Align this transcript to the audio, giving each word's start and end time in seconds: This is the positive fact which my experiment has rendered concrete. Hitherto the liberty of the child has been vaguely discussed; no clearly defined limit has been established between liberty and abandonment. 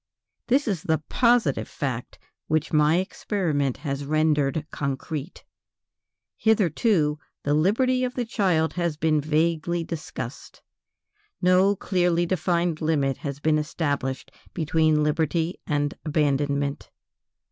This 0.47 0.67
is 0.67 0.81
the 0.81 0.97
positive 1.09 1.67
fact 1.67 2.17
which 2.47 2.73
my 2.73 2.95
experiment 2.95 3.77
has 3.77 4.03
rendered 4.03 4.65
concrete. 4.71 5.45
Hitherto 6.37 7.19
the 7.43 7.53
liberty 7.53 8.03
of 8.03 8.15
the 8.15 8.25
child 8.25 8.73
has 8.73 8.97
been 8.97 9.21
vaguely 9.21 9.83
discussed; 9.83 10.63
no 11.39 11.75
clearly 11.75 12.25
defined 12.25 12.81
limit 12.81 13.17
has 13.17 13.39
been 13.39 13.59
established 13.59 14.31
between 14.55 15.03
liberty 15.03 15.59
and 15.67 15.93
abandonment. 16.03 16.89